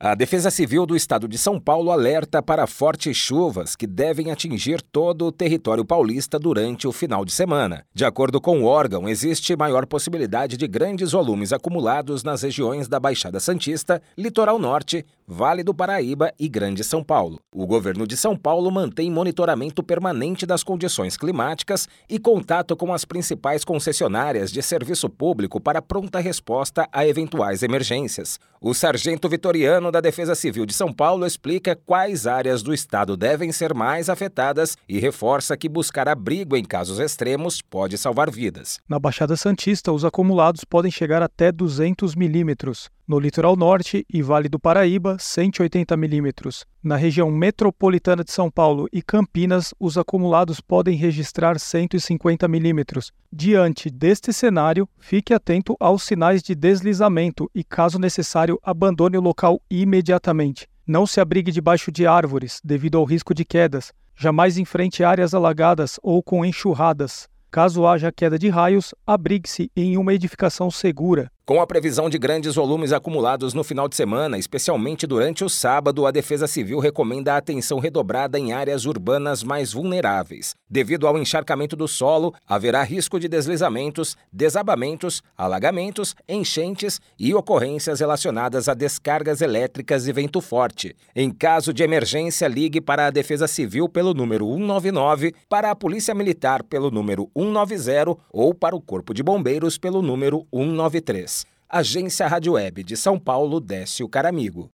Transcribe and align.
A 0.00 0.14
Defesa 0.14 0.48
Civil 0.48 0.86
do 0.86 0.94
Estado 0.94 1.26
de 1.26 1.36
São 1.36 1.58
Paulo 1.58 1.90
alerta 1.90 2.40
para 2.40 2.68
fortes 2.68 3.16
chuvas 3.16 3.74
que 3.74 3.84
devem 3.84 4.30
atingir 4.30 4.80
todo 4.80 5.26
o 5.26 5.32
território 5.32 5.84
paulista 5.84 6.38
durante 6.38 6.86
o 6.86 6.92
final 6.92 7.24
de 7.24 7.32
semana. 7.32 7.84
De 7.92 8.04
acordo 8.04 8.40
com 8.40 8.62
o 8.62 8.64
órgão, 8.64 9.08
existe 9.08 9.56
maior 9.56 9.86
possibilidade 9.86 10.56
de 10.56 10.68
grandes 10.68 11.10
volumes 11.10 11.52
acumulados 11.52 12.22
nas 12.22 12.42
regiões 12.42 12.86
da 12.86 13.00
Baixada 13.00 13.40
Santista, 13.40 14.00
Litoral 14.16 14.56
Norte, 14.60 15.04
Vale 15.26 15.64
do 15.64 15.74
Paraíba 15.74 16.32
e 16.38 16.48
Grande 16.48 16.84
São 16.84 17.02
Paulo. 17.02 17.40
O 17.52 17.66
governo 17.66 18.06
de 18.06 18.16
São 18.16 18.36
Paulo 18.36 18.70
mantém 18.70 19.10
monitoramento 19.10 19.82
permanente 19.82 20.46
das 20.46 20.62
condições 20.62 21.16
climáticas 21.16 21.88
e 22.08 22.20
contato 22.20 22.76
com 22.76 22.94
as 22.94 23.04
principais 23.04 23.64
concessionárias 23.64 24.52
de 24.52 24.62
serviço 24.62 25.10
público 25.10 25.60
para 25.60 25.82
pronta 25.82 26.20
resposta 26.20 26.88
a 26.92 27.06
eventuais 27.06 27.62
emergências. 27.62 28.38
O 28.60 28.72
sargento 28.72 29.28
Vitoriano 29.28 29.87
da 29.90 30.00
Defesa 30.00 30.34
Civil 30.34 30.66
de 30.66 30.72
São 30.72 30.92
Paulo 30.92 31.26
explica 31.26 31.74
quais 31.74 32.26
áreas 32.26 32.62
do 32.62 32.72
estado 32.72 33.16
devem 33.16 33.52
ser 33.52 33.74
mais 33.74 34.08
afetadas 34.08 34.76
e 34.88 34.98
reforça 34.98 35.56
que 35.56 35.68
buscar 35.68 36.08
abrigo 36.08 36.56
em 36.56 36.64
casos 36.64 36.98
extremos 36.98 37.62
pode 37.62 37.96
salvar 37.98 38.30
vidas. 38.30 38.78
Na 38.88 38.98
Baixada 38.98 39.36
Santista, 39.36 39.92
os 39.92 40.04
acumulados 40.04 40.64
podem 40.64 40.90
chegar 40.90 41.22
até 41.22 41.50
200 41.52 42.14
milímetros. 42.14 42.90
No 43.08 43.18
litoral 43.18 43.56
norte 43.56 44.04
e 44.12 44.20
Vale 44.20 44.50
do 44.50 44.58
Paraíba, 44.60 45.16
180 45.18 45.96
milímetros. 45.96 46.66
Na 46.82 46.94
região 46.94 47.30
metropolitana 47.30 48.22
de 48.22 48.30
São 48.30 48.50
Paulo 48.50 48.86
e 48.92 49.00
Campinas, 49.00 49.72
os 49.80 49.96
acumulados 49.96 50.60
podem 50.60 50.94
registrar 50.94 51.58
150 51.58 52.46
milímetros. 52.46 53.10
Diante 53.32 53.88
deste 53.88 54.30
cenário, 54.30 54.86
fique 54.98 55.32
atento 55.32 55.74
aos 55.80 56.02
sinais 56.02 56.42
de 56.42 56.54
deslizamento 56.54 57.50
e, 57.54 57.64
caso 57.64 57.98
necessário, 57.98 58.60
abandone 58.62 59.16
o 59.16 59.22
local 59.22 59.58
imediatamente. 59.82 60.68
Não 60.86 61.06
se 61.06 61.20
abrigue 61.20 61.52
debaixo 61.52 61.92
de 61.92 62.06
árvores, 62.06 62.60
devido 62.64 62.98
ao 62.98 63.04
risco 63.04 63.34
de 63.34 63.44
quedas. 63.44 63.92
Jamais 64.16 64.58
enfrente 64.58 65.04
áreas 65.04 65.34
alagadas 65.34 66.00
ou 66.02 66.22
com 66.22 66.44
enxurradas. 66.44 67.28
Caso 67.50 67.86
haja 67.86 68.12
queda 68.12 68.38
de 68.38 68.48
raios, 68.48 68.94
abrigue-se 69.06 69.70
em 69.76 69.96
uma 69.96 70.12
edificação 70.12 70.70
segura. 70.70 71.30
Com 71.48 71.62
a 71.62 71.66
previsão 71.66 72.10
de 72.10 72.18
grandes 72.18 72.56
volumes 72.56 72.92
acumulados 72.92 73.54
no 73.54 73.64
final 73.64 73.88
de 73.88 73.96
semana, 73.96 74.36
especialmente 74.36 75.06
durante 75.06 75.42
o 75.42 75.48
sábado, 75.48 76.06
a 76.06 76.10
Defesa 76.10 76.46
Civil 76.46 76.78
recomenda 76.78 77.32
a 77.32 77.38
atenção 77.38 77.78
redobrada 77.78 78.38
em 78.38 78.52
áreas 78.52 78.84
urbanas 78.84 79.42
mais 79.42 79.72
vulneráveis. 79.72 80.54
Devido 80.68 81.06
ao 81.06 81.16
encharcamento 81.16 81.74
do 81.74 81.88
solo, 81.88 82.34
haverá 82.46 82.82
risco 82.82 83.18
de 83.18 83.28
deslizamentos, 83.28 84.14
desabamentos, 84.30 85.22
alagamentos, 85.38 86.14
enchentes 86.28 87.00
e 87.18 87.34
ocorrências 87.34 88.00
relacionadas 88.00 88.68
a 88.68 88.74
descargas 88.74 89.40
elétricas 89.40 90.06
e 90.06 90.12
vento 90.12 90.42
forte. 90.42 90.94
Em 91.16 91.30
caso 91.30 91.72
de 91.72 91.82
emergência, 91.82 92.46
ligue 92.46 92.78
para 92.78 93.06
a 93.06 93.10
Defesa 93.10 93.48
Civil 93.48 93.88
pelo 93.88 94.12
número 94.12 94.44
199, 94.44 95.34
para 95.48 95.70
a 95.70 95.74
Polícia 95.74 96.14
Militar 96.14 96.62
pelo 96.62 96.90
número 96.90 97.30
190 97.34 98.18
ou 98.30 98.52
para 98.52 98.76
o 98.76 98.82
Corpo 98.82 99.14
de 99.14 99.22
Bombeiros 99.22 99.78
pelo 99.78 100.02
número 100.02 100.46
193. 100.52 101.37
Agência 101.70 102.26
Rádio 102.26 102.54
Web 102.54 102.82
de 102.82 102.96
São 102.96 103.18
Paulo, 103.18 103.60
Décio 103.60 104.08
Caramigo. 104.08 104.70